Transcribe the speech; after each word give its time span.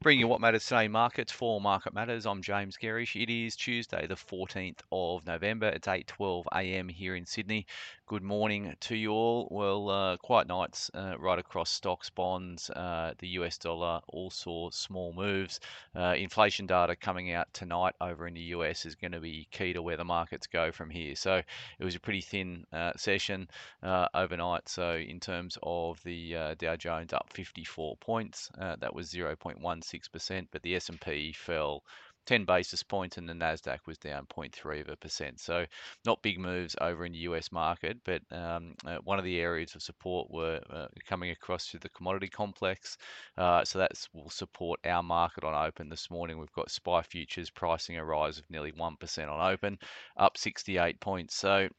Bringing 0.00 0.20
you 0.20 0.28
what 0.28 0.40
matters 0.40 0.64
today, 0.64 0.86
markets 0.86 1.32
for 1.32 1.60
Market 1.60 1.92
Matters. 1.92 2.24
I'm 2.24 2.40
James 2.40 2.76
Gerrish. 2.76 3.20
It 3.20 3.28
is 3.28 3.56
Tuesday, 3.56 4.06
the 4.06 4.14
14th 4.14 4.78
of 4.92 5.26
November. 5.26 5.66
It's 5.70 5.88
8:12 5.88 6.44
a.m. 6.54 6.88
here 6.88 7.16
in 7.16 7.26
Sydney. 7.26 7.66
Good 8.08 8.22
morning 8.22 8.74
to 8.80 8.96
you 8.96 9.10
all. 9.10 9.48
Well, 9.50 9.90
uh, 9.90 10.16
quiet 10.16 10.48
nights 10.48 10.90
uh, 10.94 11.18
right 11.18 11.38
across 11.38 11.68
stocks, 11.68 12.08
bonds. 12.08 12.70
Uh, 12.70 13.12
the 13.18 13.28
US 13.40 13.58
dollar 13.58 14.00
all 14.08 14.30
saw 14.30 14.70
small 14.70 15.12
moves. 15.12 15.60
Uh, 15.94 16.14
inflation 16.16 16.66
data 16.66 16.96
coming 16.96 17.32
out 17.32 17.52
tonight 17.52 17.94
over 18.00 18.26
in 18.26 18.32
the 18.32 18.56
US 18.56 18.86
is 18.86 18.94
going 18.94 19.12
to 19.12 19.20
be 19.20 19.46
key 19.50 19.74
to 19.74 19.82
where 19.82 19.98
the 19.98 20.06
markets 20.06 20.46
go 20.46 20.72
from 20.72 20.88
here. 20.88 21.14
So 21.16 21.42
it 21.78 21.84
was 21.84 21.96
a 21.96 22.00
pretty 22.00 22.22
thin 22.22 22.64
uh, 22.72 22.92
session 22.96 23.46
uh, 23.82 24.08
overnight. 24.14 24.70
So 24.70 24.94
in 24.94 25.20
terms 25.20 25.58
of 25.62 26.02
the 26.02 26.54
Dow 26.58 26.76
Jones 26.76 27.12
up 27.12 27.30
54 27.34 27.98
points, 27.98 28.50
that 28.56 28.94
was 28.94 29.12
0.1 29.12 29.60
0.6%, 29.60 30.46
but 30.50 30.62
the 30.62 30.76
S&P 30.76 31.34
fell 31.34 31.84
10 32.28 32.44
basis 32.44 32.82
points 32.82 33.16
and 33.16 33.26
the 33.26 33.32
Nasdaq 33.32 33.78
was 33.86 33.96
down 33.96 34.26
0.3 34.26 34.82
of 34.82 34.90
a 34.90 34.96
percent. 34.96 35.40
So 35.40 35.64
not 36.04 36.20
big 36.20 36.38
moves 36.38 36.76
over 36.78 37.06
in 37.06 37.12
the 37.12 37.20
US 37.20 37.50
market, 37.50 37.96
but 38.04 38.20
um, 38.30 38.74
uh, 38.86 38.98
one 39.02 39.18
of 39.18 39.24
the 39.24 39.40
areas 39.40 39.74
of 39.74 39.82
support 39.82 40.30
were 40.30 40.60
uh, 40.68 40.88
coming 41.06 41.30
across 41.30 41.70
to 41.70 41.78
the 41.78 41.88
commodity 41.88 42.28
complex. 42.28 42.98
Uh, 43.38 43.64
so 43.64 43.78
that 43.78 43.92
will 44.12 44.28
support 44.28 44.78
our 44.84 45.02
market 45.02 45.42
on 45.42 45.54
open 45.54 45.88
this 45.88 46.10
morning. 46.10 46.38
We've 46.38 46.52
got 46.52 46.70
SPI 46.70 47.00
futures 47.08 47.48
pricing 47.48 47.96
a 47.96 48.04
rise 48.04 48.36
of 48.36 48.44
nearly 48.50 48.72
1% 48.72 49.28
on 49.28 49.52
open, 49.52 49.78
up 50.18 50.36
68 50.36 51.00
points. 51.00 51.34
So 51.34 51.70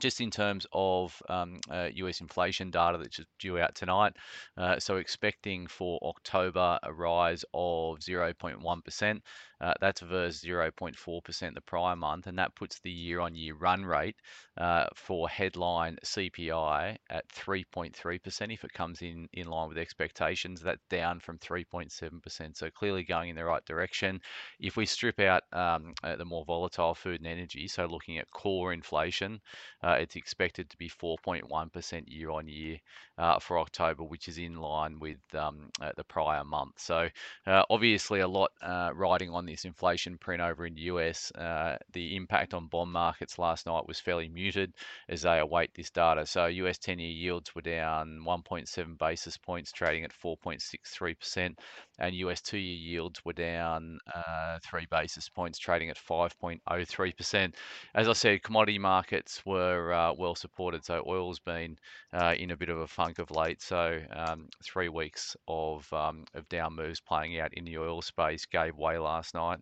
just 0.00 0.20
in 0.20 0.30
terms 0.30 0.66
of 0.72 1.20
um, 1.28 1.60
uh, 1.70 1.88
US 1.94 2.20
inflation 2.20 2.70
data 2.70 2.98
that's 2.98 3.20
due 3.38 3.58
out 3.58 3.74
tonight. 3.74 4.14
Uh, 4.56 4.78
so 4.78 4.96
expecting 4.96 5.66
for 5.66 5.98
October 6.02 6.78
a 6.82 6.92
rise 6.92 7.44
of 7.54 7.98
0.1%. 7.98 9.20
Uh, 9.60 9.74
that's 9.80 10.00
versus 10.02 10.42
0.4% 10.42 11.54
the 11.54 11.60
prior 11.60 11.96
month, 11.96 12.28
and 12.28 12.38
that 12.38 12.54
puts 12.54 12.78
the 12.78 12.90
year-on-year 12.90 13.54
run 13.54 13.84
rate 13.84 14.14
uh, 14.56 14.86
for 14.94 15.28
headline 15.28 15.96
CPI 16.04 16.96
at 17.10 17.28
3.3% 17.30 18.54
if 18.54 18.62
it 18.64 18.72
comes 18.72 19.02
in 19.02 19.28
in 19.32 19.48
line 19.48 19.68
with 19.68 19.78
expectations. 19.78 20.60
That's 20.60 20.84
down 20.88 21.18
from 21.18 21.38
3.7%, 21.38 22.56
so 22.56 22.70
clearly 22.70 23.02
going 23.02 23.30
in 23.30 23.36
the 23.36 23.44
right 23.44 23.64
direction. 23.64 24.20
If 24.60 24.76
we 24.76 24.86
strip 24.86 25.18
out 25.18 25.42
um, 25.52 25.92
uh, 26.04 26.14
the 26.14 26.24
more 26.24 26.44
volatile 26.44 26.94
food 26.94 27.20
and 27.20 27.26
energy, 27.26 27.66
so 27.66 27.86
looking 27.86 28.18
at 28.18 28.30
core 28.30 28.72
inflation, 28.72 29.40
uh, 29.82 29.87
it's 29.92 30.16
expected 30.16 30.70
to 30.70 30.76
be 30.76 30.88
4.1% 30.88 32.04
year 32.06 32.30
on 32.30 32.48
year 32.48 32.78
uh, 33.18 33.38
for 33.38 33.58
October, 33.58 34.04
which 34.04 34.28
is 34.28 34.38
in 34.38 34.56
line 34.56 34.98
with 34.98 35.18
um, 35.34 35.70
uh, 35.80 35.92
the 35.96 36.04
prior 36.04 36.44
month. 36.44 36.74
So 36.78 37.08
uh, 37.46 37.62
obviously 37.70 38.20
a 38.20 38.28
lot 38.28 38.50
uh, 38.62 38.90
riding 38.94 39.30
on 39.30 39.46
this 39.46 39.64
inflation 39.64 40.18
print 40.18 40.40
over 40.40 40.66
in 40.66 40.74
the 40.74 40.82
US. 40.82 41.32
Uh, 41.32 41.76
the 41.92 42.16
impact 42.16 42.54
on 42.54 42.68
bond 42.68 42.92
markets 42.92 43.38
last 43.38 43.66
night 43.66 43.86
was 43.86 44.00
fairly 44.00 44.28
muted 44.28 44.72
as 45.08 45.22
they 45.22 45.38
await 45.38 45.70
this 45.74 45.90
data. 45.90 46.26
So 46.26 46.46
US 46.46 46.78
10-year 46.78 47.08
yields 47.08 47.54
were 47.54 47.62
down 47.62 48.20
1.7 48.26 48.98
basis 48.98 49.36
points, 49.36 49.72
trading 49.72 50.04
at 50.04 50.12
4.63%, 50.12 51.54
and 51.98 52.14
US 52.14 52.40
two-year 52.40 52.76
yields 52.76 53.24
were 53.24 53.32
down 53.32 53.98
uh, 54.14 54.58
three 54.62 54.86
basis 54.90 55.28
points, 55.28 55.58
trading 55.58 55.90
at 55.90 55.96
5.03%. 55.96 57.54
As 57.94 58.08
I 58.08 58.12
said, 58.12 58.42
commodity 58.42 58.78
markets 58.78 59.44
were 59.44 59.92
uh, 59.92 60.12
well 60.12 60.34
supported. 60.34 60.84
So 60.84 61.02
oil's 61.06 61.38
been 61.38 61.78
uh, 62.12 62.34
in 62.38 62.50
a 62.50 62.56
bit 62.56 62.68
of 62.68 62.78
a 62.78 62.86
funk 62.86 63.18
of 63.18 63.30
late. 63.30 63.62
So 63.62 64.00
um, 64.12 64.48
three 64.62 64.88
weeks 64.88 65.36
of 65.46 65.90
um, 65.92 66.24
of 66.34 66.48
down 66.48 66.76
moves 66.76 67.00
playing 67.00 67.38
out 67.40 67.54
in 67.54 67.64
the 67.64 67.78
oil 67.78 68.02
space 68.02 68.46
gave 68.46 68.76
way 68.76 68.98
last 68.98 69.34
night 69.34 69.60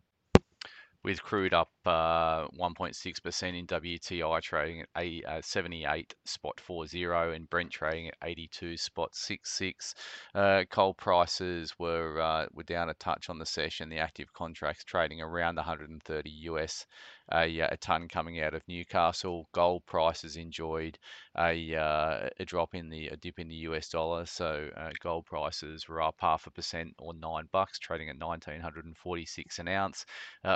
with 1.05 1.23
crude 1.23 1.55
up 1.55 1.71
uh, 1.87 2.49
1.6% 2.59 3.59
in 3.59 3.67
WTI 3.67 4.43
trading 4.43 4.81
at 4.81 4.89
80, 4.97 5.27
uh, 5.27 5.41
78 5.43 6.15
spot 6.25 6.61
40 6.61 7.05
and 7.05 7.51
Brent 7.51 7.71
trading 7.71 8.09
at 8.09 8.15
82 8.23 8.77
spot 8.77 9.15
66. 9.15 9.95
Uh, 10.35 10.65
coal 10.71 10.95
prices 10.95 11.75
were 11.79 12.21
uh, 12.21 12.47
were 12.53 12.63
down 12.63 12.89
a 12.89 12.95
touch 12.95 13.29
on 13.29 13.39
the 13.39 13.47
session. 13.47 13.89
The 13.89 13.99
active 13.99 14.33
contracts 14.33 14.85
trading 14.85 15.21
around 15.21 15.57
130 15.57 16.31
US 16.31 16.87
a, 17.33 17.61
uh, 17.61 17.69
a 17.73 17.77
ton 17.77 18.09
coming 18.09 18.41
out 18.41 18.55
of 18.55 18.63
Newcastle. 18.69 19.49
Gold 19.53 19.85
prices 19.87 20.37
enjoyed 20.37 20.99
a, 21.37 21.75
uh, 21.75 22.29
a 22.39 22.45
drop 22.45 22.75
in 22.75 22.89
the 22.89 23.09
a 23.09 23.17
dip 23.17 23.39
in 23.39 23.49
the 23.49 23.57
US 23.57 23.89
dollar. 23.89 24.27
So 24.27 24.71
gold 25.03 25.27
prices 25.27 25.89
were 25.89 26.03
up 26.03 26.17
half 26.19 26.47
a 26.47 26.51
percent 26.51 26.95
or 26.99 27.15
nine 27.15 27.49
bucks, 27.53 27.79
trading 27.79 28.09
at 28.09 28.19
1946 28.19 29.59
an 29.59 29.69
ounce. 29.69 30.07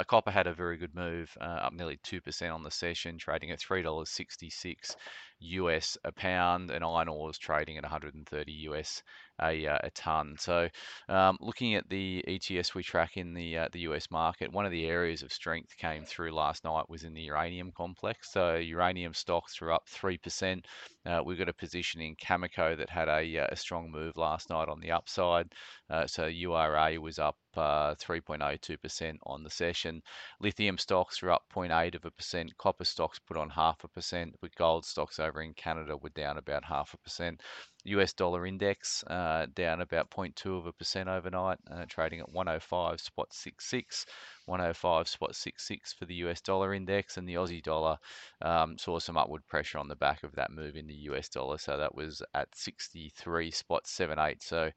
Copper 0.06 0.30
had 0.30 0.46
a 0.46 0.54
very 0.54 0.76
good 0.76 0.94
move, 0.94 1.19
uh, 1.40 1.44
up 1.44 1.72
nearly 1.72 1.98
two 2.02 2.20
percent 2.20 2.52
on 2.52 2.62
the 2.62 2.70
session, 2.70 3.18
trading 3.18 3.50
at 3.50 3.60
three 3.60 3.82
dollars 3.82 4.10
66 4.10 4.96
US 5.40 5.96
a 6.04 6.12
pound, 6.12 6.70
and 6.70 6.84
iron 6.84 7.08
ore 7.08 7.30
is 7.30 7.38
trading 7.38 7.76
at 7.76 7.84
130 7.84 8.52
US 8.52 9.02
a, 9.42 9.66
uh, 9.66 9.78
a 9.82 9.90
ton. 9.90 10.36
So, 10.38 10.68
um, 11.08 11.38
looking 11.40 11.74
at 11.74 11.88
the 11.88 12.24
ETS 12.26 12.74
we 12.74 12.82
track 12.82 13.16
in 13.16 13.32
the 13.34 13.58
uh, 13.58 13.68
the 13.72 13.80
US 13.80 14.10
market, 14.10 14.52
one 14.52 14.66
of 14.66 14.72
the 14.72 14.86
areas 14.86 15.22
of 15.22 15.32
strength 15.32 15.76
came 15.76 16.04
through 16.04 16.32
last 16.32 16.64
night 16.64 16.88
was 16.88 17.04
in 17.04 17.14
the 17.14 17.22
uranium 17.22 17.72
complex. 17.72 18.32
So, 18.32 18.56
uranium 18.56 19.14
stocks 19.14 19.60
were 19.60 19.72
up 19.72 19.88
three 19.88 20.18
percent. 20.18 20.66
Uh, 21.06 21.22
we've 21.24 21.38
got 21.38 21.48
a 21.48 21.54
position 21.54 22.00
in 22.02 22.14
Cameco 22.16 22.76
that 22.76 22.90
had 22.90 23.08
a, 23.08 23.38
uh, 23.38 23.46
a 23.50 23.56
strong 23.56 23.90
move 23.90 24.18
last 24.18 24.50
night 24.50 24.68
on 24.68 24.80
the 24.80 24.90
upside. 24.90 25.50
Uh, 25.88 26.06
so 26.06 26.26
URA 26.26 27.00
was 27.00 27.18
up 27.18 27.36
3.02% 27.56 29.16
on 29.24 29.42
the 29.42 29.50
session. 29.50 30.02
Lithium 30.40 30.76
stocks 30.76 31.22
were 31.22 31.30
up 31.30 31.44
0.8 31.52 31.94
of 31.94 32.04
a 32.04 32.10
percent. 32.10 32.56
Copper 32.58 32.84
stocks 32.84 33.18
put 33.18 33.38
on 33.38 33.48
half 33.48 33.82
a 33.82 33.88
percent, 33.88 34.36
but 34.42 34.54
gold 34.54 34.84
stocks 34.84 35.18
in 35.38 35.54
Canada 35.54 35.96
were 35.96 36.10
down 36.10 36.38
about 36.38 36.64
half 36.64 36.94
a 36.94 36.98
percent. 36.98 37.42
US 37.84 38.12
dollar 38.12 38.46
index 38.46 39.04
uh, 39.04 39.46
down 39.54 39.80
about 39.80 40.10
0.2 40.10 40.58
of 40.58 40.66
a 40.66 40.72
percent 40.72 41.08
overnight, 41.08 41.58
uh, 41.70 41.84
trading 41.88 42.20
at 42.20 42.32
105 42.32 43.00
spot 43.00 43.32
66. 43.32 44.04
105 44.50 45.08
spot 45.08 45.34
66 45.34 45.92
for 45.92 46.04
the 46.06 46.16
US 46.16 46.40
dollar 46.40 46.74
index, 46.74 47.16
and 47.16 47.28
the 47.28 47.34
Aussie 47.34 47.62
dollar 47.62 47.96
um, 48.42 48.76
saw 48.76 48.98
some 48.98 49.16
upward 49.16 49.46
pressure 49.46 49.78
on 49.78 49.86
the 49.86 49.96
back 49.96 50.24
of 50.24 50.34
that 50.34 50.50
move 50.50 50.76
in 50.76 50.88
the 50.88 50.94
US 51.10 51.28
dollar. 51.28 51.56
So 51.56 51.76
that 51.76 51.94
was 51.94 52.22
at 52.34 52.48
63 52.54 53.50
spot 53.52 53.86
78, 53.86 54.42
so 54.42 54.70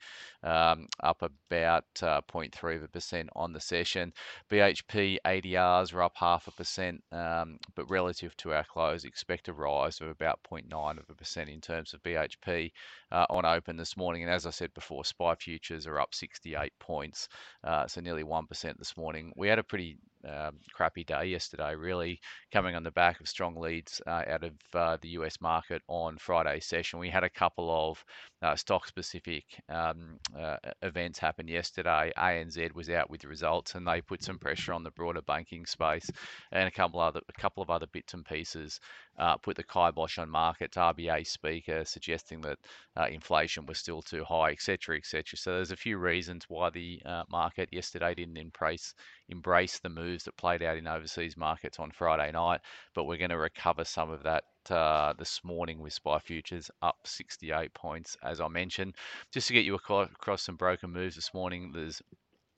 um, 0.43 0.87
up 1.01 1.23
about 1.23 1.85
uh, 2.01 2.21
0.3 2.31 2.75
of 2.75 2.83
a 2.83 2.87
percent 2.87 3.29
on 3.35 3.51
the 3.51 3.59
session. 3.59 4.13
BHP 4.51 5.17
ADRs 5.25 5.91
were 5.91 6.03
up 6.03 6.13
half 6.15 6.47
a 6.47 6.51
percent, 6.51 7.03
um, 7.11 7.57
but 7.75 7.89
relative 7.89 8.37
to 8.37 8.53
our 8.53 8.63
close, 8.63 9.05
expect 9.05 9.47
a 9.47 9.53
rise 9.53 9.99
of 10.01 10.07
about 10.07 10.39
0.9 10.49 10.99
of 10.99 11.09
a 11.09 11.15
percent 11.15 11.49
in 11.49 11.61
terms 11.61 11.93
of 11.93 12.03
BHP 12.03 12.71
uh, 13.11 13.25
on 13.29 13.45
open 13.45 13.75
this 13.77 13.97
morning. 13.97 14.23
And 14.23 14.31
as 14.31 14.45
I 14.45 14.51
said 14.51 14.73
before, 14.73 15.03
SPI 15.03 15.35
futures 15.39 15.87
are 15.87 15.99
up 15.99 16.13
68 16.13 16.73
points, 16.79 17.27
uh, 17.63 17.87
so 17.87 18.01
nearly 18.01 18.23
1% 18.23 18.77
this 18.77 18.95
morning. 18.95 19.31
We 19.35 19.47
had 19.47 19.59
a 19.59 19.62
a 19.63 19.65
pretty 19.65 19.97
um, 20.27 20.55
crappy 20.71 21.03
day 21.03 21.25
yesterday, 21.25 21.75
really 21.75 22.19
coming 22.51 22.75
on 22.75 22.83
the 22.83 22.91
back 22.91 23.19
of 23.19 23.27
strong 23.27 23.55
leads 23.55 24.01
uh, 24.07 24.23
out 24.27 24.43
of 24.43 24.53
uh, 24.73 24.97
the 25.01 25.09
US 25.09 25.41
market 25.41 25.81
on 25.87 26.17
Friday 26.17 26.59
session. 26.59 26.99
We 26.99 27.09
had 27.09 27.23
a 27.23 27.29
couple 27.29 27.69
of 27.69 28.03
uh, 28.41 28.55
stock 28.55 28.87
specific 28.87 29.43
um, 29.69 30.17
uh, 30.37 30.57
events 30.81 31.19
happen 31.19 31.47
yesterday. 31.47 32.11
ANZ 32.17 32.73
was 32.73 32.89
out 32.89 33.09
with 33.09 33.25
results 33.25 33.75
and 33.75 33.85
they 33.85 34.01
put 34.01 34.23
some 34.23 34.37
pressure 34.37 34.73
on 34.73 34.83
the 34.83 34.91
broader 34.91 35.21
banking 35.21 35.65
space 35.65 36.09
and 36.51 36.67
a 36.67 36.71
couple 36.71 36.99
other 36.99 37.21
a 37.27 37.41
couple 37.41 37.63
of 37.63 37.69
other 37.69 37.87
bits 37.87 38.13
and 38.13 38.25
pieces 38.25 38.79
uh, 39.19 39.37
put 39.37 39.55
the 39.57 39.63
kibosh 39.63 40.17
on 40.17 40.29
markets. 40.29 40.77
RBA 40.77 41.27
speaker 41.27 41.83
suggesting 41.85 42.41
that 42.41 42.57
uh, 42.97 43.07
inflation 43.11 43.65
was 43.65 43.77
still 43.77 44.01
too 44.01 44.23
high, 44.23 44.51
etc., 44.51 44.97
etc. 44.97 45.37
So 45.37 45.53
there's 45.53 45.71
a 45.71 45.77
few 45.77 45.97
reasons 45.97 46.45
why 46.47 46.69
the 46.69 47.01
market 47.29 47.69
yesterday 47.71 48.13
didn't 48.13 48.37
embrace 48.37 48.93
embrace 49.33 49.79
the 49.79 49.89
moves 49.89 50.23
that 50.23 50.37
played 50.37 50.61
out 50.61 50.77
in 50.77 50.87
overseas 50.87 51.35
markets 51.35 51.79
on 51.79 51.91
Friday 51.91 52.31
night, 52.31 52.61
but 52.93 53.05
we're 53.05 53.17
going 53.17 53.31
to 53.31 53.37
recover 53.37 53.83
some 53.83 54.11
of 54.11 54.23
that 54.23 54.43
uh, 54.69 55.13
this 55.13 55.43
morning 55.43 55.79
with 55.79 55.91
SPI 55.91 56.19
futures 56.23 56.71
up 56.81 56.95
68 57.03 57.73
points, 57.73 58.15
as 58.23 58.39
I 58.39 58.47
mentioned. 58.47 58.95
Just 59.33 59.47
to 59.47 59.53
get 59.53 59.65
you 59.65 59.75
across 59.75 60.43
some 60.43 60.55
broken 60.55 60.91
moves 60.91 61.15
this 61.15 61.33
morning, 61.33 61.71
there's 61.73 62.01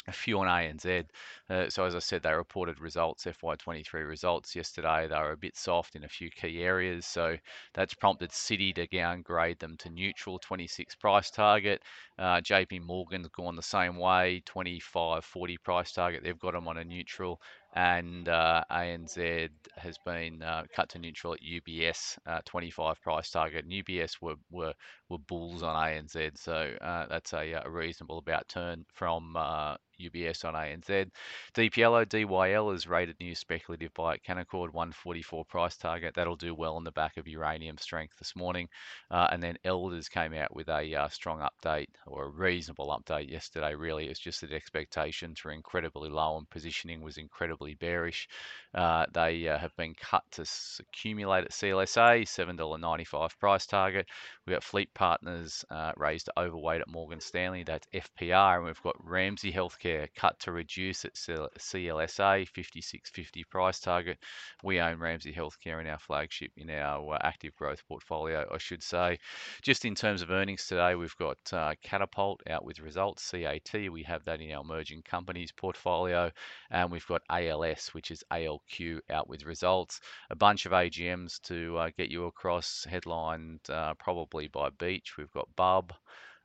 a 0.07 0.11
few 0.11 0.39
on 0.39 0.47
A 0.47 0.71
ANZ. 0.71 1.05
Uh, 1.49 1.69
so 1.69 1.85
as 1.85 1.95
I 1.95 1.99
said, 1.99 2.23
they 2.23 2.33
reported 2.33 2.79
results, 2.79 3.25
FY23 3.25 4.07
results 4.07 4.55
yesterday. 4.55 5.07
They 5.07 5.15
were 5.15 5.31
a 5.31 5.37
bit 5.37 5.57
soft 5.57 5.95
in 5.95 6.03
a 6.03 6.09
few 6.09 6.29
key 6.29 6.63
areas. 6.63 7.05
So 7.05 7.37
that's 7.73 7.93
prompted 7.93 8.31
Citi 8.31 8.73
to 8.75 8.87
downgrade 8.87 9.59
them 9.59 9.77
to 9.77 9.89
neutral 9.89 10.39
26 10.39 10.95
price 10.95 11.31
target. 11.31 11.81
Uh, 12.17 12.41
JP 12.41 12.81
Morgan's 12.81 13.27
gone 13.29 13.55
the 13.55 13.61
same 13.61 13.97
way, 13.97 14.41
25, 14.45 15.25
40 15.25 15.57
price 15.57 15.91
target. 15.91 16.23
They've 16.23 16.39
got 16.39 16.53
them 16.53 16.67
on 16.67 16.77
a 16.77 16.83
neutral 16.83 17.41
and 17.75 18.29
uh, 18.29 18.63
ANZ 18.71 19.49
has 19.75 19.97
been 20.05 20.41
uh, 20.41 20.63
cut 20.73 20.89
to 20.89 20.99
neutral 20.99 21.33
at 21.33 21.41
UBS, 21.41 22.17
uh, 22.25 22.39
25 22.45 23.01
price 23.01 23.29
target. 23.29 23.65
And 23.65 23.73
UBS 23.73 24.21
were, 24.21 24.35
were 24.49 24.73
were 25.09 25.19
bulls 25.19 25.61
on 25.61 25.75
ANZ, 25.75 26.37
so 26.37 26.73
uh, 26.81 27.05
that's 27.07 27.33
a, 27.33 27.51
a, 27.63 27.69
reasonable 27.69 28.17
about 28.17 28.47
turn 28.47 28.85
from 28.93 29.35
uh, 29.37 29.75
UBS 30.01 30.43
on 30.45 30.55
ANZ. 30.55 31.09
Deep 31.53 31.77
Yellow, 31.77 32.05
DYL 32.05 32.73
is 32.73 32.87
rated 32.87 33.15
new 33.19 33.35
speculative 33.35 33.93
by 33.93 34.17
Canaccord, 34.17 34.73
144 34.73 35.45
price 35.45 35.77
target. 35.77 36.15
That'll 36.15 36.35
do 36.35 36.55
well 36.55 36.75
on 36.75 36.83
the 36.83 36.91
back 36.91 37.17
of 37.17 37.27
uranium 37.27 37.77
strength 37.77 38.17
this 38.17 38.35
morning. 38.35 38.67
Uh, 39.11 39.27
and 39.31 39.41
then 39.41 39.57
Elders 39.63 40.09
came 40.09 40.33
out 40.33 40.55
with 40.55 40.69
a 40.69 40.95
uh, 40.95 41.07
strong 41.09 41.39
update 41.39 41.89
or 42.07 42.25
a 42.25 42.29
reasonable 42.29 42.87
update 42.87 43.29
yesterday, 43.29 43.75
really. 43.75 44.07
It's 44.07 44.19
just 44.19 44.41
that 44.41 44.51
expectations 44.51 45.43
were 45.43 45.51
incredibly 45.51 46.09
low 46.09 46.37
and 46.37 46.49
positioning 46.49 47.01
was 47.01 47.17
incredibly 47.17 47.64
bearish. 47.73 48.27
Uh, 48.75 49.05
they 49.13 49.47
uh, 49.47 49.57
have 49.57 49.75
been 49.77 49.95
cut 49.95 50.23
to 50.31 50.45
accumulate 50.81 51.45
at 51.45 51.51
CLSA, 51.51 52.23
$7.95 52.23 53.39
price 53.39 53.65
target. 53.65 54.05
We've 54.45 54.53
got 54.53 54.65
Fleet 54.65 54.93
Partners 54.93 55.63
uh, 55.71 55.93
raised 55.95 56.25
to 56.25 56.33
overweight 56.37 56.81
at 56.81 56.89
Morgan 56.89 57.21
Stanley. 57.21 57.63
That's 57.63 57.87
FPR. 57.93 58.57
And 58.57 58.65
we've 58.65 58.81
got 58.81 58.97
Ramsay 58.99 59.53
Healthcare 59.53 60.09
cut 60.13 60.37
to 60.41 60.51
reduce 60.51 61.05
at 61.05 61.13
CLSA, 61.13 62.49
56.50 62.51 63.49
price 63.49 63.79
target. 63.79 64.17
We 64.61 64.81
own 64.81 64.99
Ramsay 64.99 65.33
Healthcare 65.33 65.79
in 65.79 65.87
our 65.87 65.97
flagship, 65.97 66.51
in 66.57 66.69
our 66.69 67.15
uh, 67.15 67.19
active 67.21 67.55
growth 67.55 67.81
portfolio, 67.87 68.45
I 68.53 68.57
should 68.57 68.83
say. 68.83 69.19
Just 69.61 69.85
in 69.85 69.95
terms 69.95 70.21
of 70.21 70.31
earnings 70.31 70.67
today, 70.67 70.95
we've 70.95 71.15
got 71.15 71.37
uh, 71.53 71.75
Catapult 71.81 72.41
out 72.49 72.65
with 72.65 72.81
results, 72.81 73.31
CAT. 73.31 73.71
We 73.73 74.03
have 74.03 74.25
that 74.25 74.41
in 74.41 74.51
our 74.51 74.61
emerging 74.61 75.03
companies 75.03 75.53
portfolio. 75.53 76.29
And 76.69 76.91
we've 76.91 77.07
got 77.07 77.21
ALS, 77.55 77.89
which 77.93 78.11
is 78.11 78.23
ALQ, 78.31 78.99
out 79.09 79.29
with 79.29 79.45
results. 79.45 79.99
A 80.29 80.35
bunch 80.35 80.65
of 80.65 80.71
AGMs 80.71 81.41
to 81.43 81.77
uh, 81.77 81.89
get 81.97 82.09
you 82.09 82.25
across, 82.25 82.85
headlined 82.89 83.61
uh, 83.69 83.93
probably 83.95 84.47
by 84.47 84.69
Beach. 84.69 85.17
We've 85.17 85.31
got 85.31 85.55
Bub, 85.55 85.93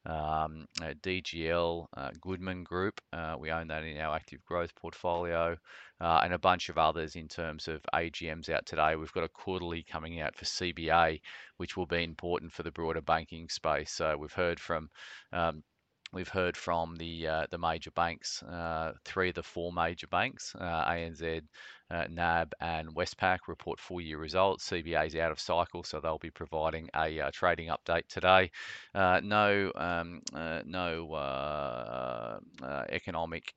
um, 0.07 0.67
uh, 0.83 0.95
DGL, 1.03 1.87
uh, 1.97 2.11
Goodman 2.21 2.65
Group. 2.65 3.01
Uh, 3.12 3.37
we 3.39 3.51
own 3.51 3.69
that 3.69 3.85
in 3.85 3.99
our 3.99 4.15
active 4.15 4.45
growth 4.45 4.75
portfolio, 4.75 5.57
and 6.01 6.33
a 6.33 6.39
bunch 6.39 6.69
of 6.69 6.79
others 6.79 7.17
in 7.17 7.29
terms 7.29 7.69
of 7.69 7.83
AGMs 7.95 8.49
out 8.49 8.65
today. 8.65 8.97
We've 8.97 9.12
got 9.12 9.25
a 9.25 9.29
quarterly 9.29 9.83
coming 9.83 10.21
out 10.21 10.37
for 10.37 10.45
CBA, 10.47 11.21
which 11.59 11.77
will 11.77 11.87
be 11.87 12.03
important 12.03 12.53
for 12.53 12.62
the 12.62 12.71
broader 12.71 13.03
banking 13.03 13.49
space. 13.49 13.93
So 13.93 14.17
we've 14.17 14.33
heard 14.33 14.59
from 14.59 14.89
um, 15.33 15.62
We've 16.12 16.29
heard 16.29 16.57
from 16.57 16.97
the 16.97 17.27
uh, 17.29 17.47
the 17.51 17.59
major 17.59 17.93
banks, 17.93 18.43
uh, 18.43 18.95
three 19.05 19.29
of 19.29 19.37
the 19.37 19.43
four 19.43 19.73
major 19.73 20.09
banks, 20.09 20.55
uh, 20.57 20.85
ANZ, 20.85 21.43
uh, 21.91 22.05
NAB, 22.11 22.53
and 22.61 22.95
Westpac 22.95 23.39
report 23.49 23.81
full 23.81 24.01
year 24.01 24.19
results. 24.19 24.69
CBA 24.69 25.07
is 25.09 25.17
out 25.17 25.33
of 25.33 25.41
cycle, 25.41 25.83
so 25.83 26.01
they'll 26.01 26.19
be 26.19 26.31
providing 26.31 26.89
a 26.95 27.21
uh, 27.21 27.31
trading 27.33 27.69
update 27.69 28.07
today. 28.09 28.51
Uh, 28.95 29.21
no, 29.23 29.73
um, 29.75 30.23
no 30.65 32.39
economic 32.91 33.53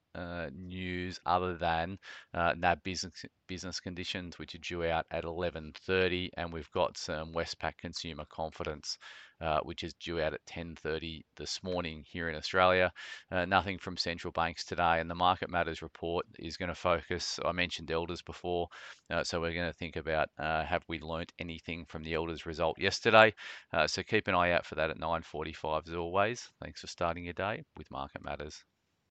news 0.52 1.20
other 1.26 1.56
than 1.56 1.98
NAB 2.34 2.84
business 2.84 3.26
business 3.48 3.80
conditions, 3.80 4.40
which 4.40 4.56
are 4.56 4.60
due 4.60 4.86
out 4.86 5.06
at 5.12 5.24
11:30, 5.24 6.30
and 6.38 6.52
we've 6.52 6.72
got 6.72 6.98
some 6.98 7.34
Westpac 7.34 7.78
consumer 7.78 8.26
confidence 8.30 8.98
uh, 9.44 9.60
which 9.64 9.84
is 9.84 9.94
due 9.96 10.22
out 10.22 10.34
at 10.34 10.46
10:30 10.46 11.22
this 11.36 11.62
morning 11.64 12.06
here 12.08 12.30
in 12.30 12.36
Australia. 12.36 12.92
Uh, 13.30 13.44
nothing 13.44 13.78
from 13.78 13.98
central 13.98 14.32
banks 14.32 14.64
today, 14.64 15.02
and 15.02 15.10
the 15.10 15.16
Market 15.16 15.50
Matters 15.50 15.82
report 15.82 16.26
is 16.40 16.56
going 16.56 16.70
to 16.70 16.76
focus. 16.76 17.40
I 17.44 17.52
mentioned 17.52 17.92
Elders 17.92 18.22
before, 18.26 18.70
uh, 19.10 19.24
so 19.24 19.40
we're 19.42 19.54
going 19.54 19.68
to 19.70 19.78
think 19.78 19.96
about 19.96 20.30
uh, 20.38 20.64
have 20.64 20.84
we 20.88 21.00
learnt 21.00 21.32
anything 21.40 21.86
from 21.86 22.04
the 22.04 22.14
Elders 22.14 22.46
result 22.46 22.80
yesterday. 22.80 23.34
Uh, 23.72 23.88
so 23.88 24.04
keep 24.04 24.28
an 24.28 24.36
eye 24.36 24.52
out 24.52 24.66
for 24.66 24.76
that 24.76 24.90
at 24.90 25.00
9:45 25.00 25.88
as 25.88 25.96
always. 25.96 26.50
Thanks 26.62 26.82
for 26.82 26.88
starting 26.88 27.26
your 27.26 27.34
day 27.34 27.64
with 27.78 27.92
Market 27.92 28.24
Matters. 28.24 28.64